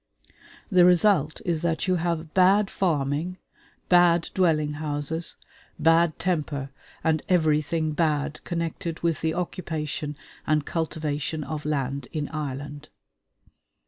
The 0.71 0.83
result 0.83 1.41
is 1.45 1.61
that 1.61 1.87
you 1.87 1.97
have 1.97 2.33
bad 2.33 2.71
farming, 2.71 3.37
bad 3.87 4.31
dwelling 4.33 4.73
houses, 4.81 5.35
bad 5.77 6.17
temper, 6.17 6.71
and 7.03 7.21
everything 7.29 7.91
bad 7.91 8.39
connected 8.43 9.01
with 9.01 9.21
the 9.21 9.35
occupation 9.35 10.17
and 10.47 10.65
cultivation 10.65 11.43
of 11.43 11.65
land 11.65 12.07
in 12.13 12.29
Ireland. 12.29 12.89